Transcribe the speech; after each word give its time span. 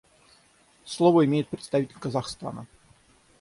Слово 0.83 1.25
имеет 1.25 1.47
представитель 1.49 1.99
Казахстана. 1.99 2.65